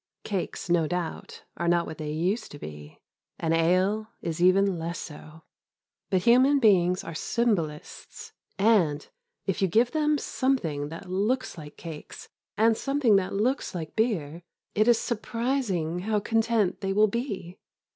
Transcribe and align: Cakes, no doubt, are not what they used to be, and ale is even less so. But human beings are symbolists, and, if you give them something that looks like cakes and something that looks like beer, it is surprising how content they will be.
Cakes, 0.23 0.67
no 0.67 0.87
doubt, 0.87 1.43
are 1.57 1.67
not 1.67 1.85
what 1.85 1.99
they 1.99 2.09
used 2.09 2.51
to 2.53 2.57
be, 2.57 2.99
and 3.39 3.53
ale 3.53 4.07
is 4.19 4.41
even 4.41 4.79
less 4.79 4.97
so. 4.97 5.43
But 6.09 6.23
human 6.23 6.57
beings 6.57 7.03
are 7.03 7.13
symbolists, 7.13 8.33
and, 8.57 9.07
if 9.45 9.61
you 9.61 9.67
give 9.67 9.91
them 9.91 10.17
something 10.17 10.89
that 10.89 11.07
looks 11.07 11.55
like 11.55 11.77
cakes 11.77 12.29
and 12.57 12.75
something 12.75 13.15
that 13.17 13.35
looks 13.35 13.75
like 13.75 13.95
beer, 13.95 14.41
it 14.73 14.87
is 14.87 14.97
surprising 14.97 15.99
how 15.99 16.19
content 16.19 16.81
they 16.81 16.93
will 16.93 17.05
be. 17.07 17.59